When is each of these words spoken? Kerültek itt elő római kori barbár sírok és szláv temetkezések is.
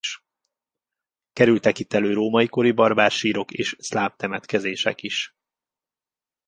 Kerültek 1.33 1.79
itt 1.79 1.93
elő 1.93 2.13
római 2.13 2.47
kori 2.47 2.71
barbár 2.71 3.11
sírok 3.11 3.51
és 3.51 3.75
szláv 3.79 4.15
temetkezések 4.15 5.03
is. 5.03 5.35